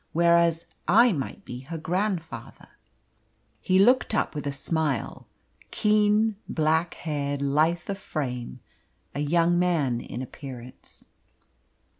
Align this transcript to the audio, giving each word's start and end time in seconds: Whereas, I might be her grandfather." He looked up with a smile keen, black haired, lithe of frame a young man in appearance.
Whereas, 0.13 0.65
I 0.87 1.11
might 1.11 1.45
be 1.45 1.59
her 1.59 1.77
grandfather." 1.77 2.69
He 3.61 3.77
looked 3.77 4.15
up 4.15 4.33
with 4.33 4.47
a 4.47 4.51
smile 4.51 5.27
keen, 5.69 6.37
black 6.49 6.95
haired, 6.95 7.43
lithe 7.43 7.87
of 7.87 7.99
frame 7.99 8.61
a 9.13 9.19
young 9.19 9.59
man 9.59 9.99
in 10.01 10.23
appearance. 10.23 11.05